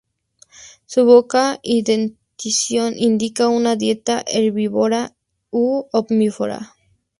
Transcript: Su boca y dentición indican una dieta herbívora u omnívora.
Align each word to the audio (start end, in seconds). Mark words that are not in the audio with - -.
Su 0.87 1.05
boca 1.05 1.59
y 1.61 1.83
dentición 1.83 2.95
indican 2.97 3.49
una 3.51 3.75
dieta 3.75 4.23
herbívora 4.25 5.13
u 5.51 5.83
omnívora. 5.91 6.73